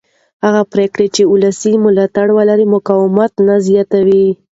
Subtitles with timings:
[0.43, 4.27] هغه پرېکړې چې ولسي ملاتړ ولري مقاومت نه زېږوي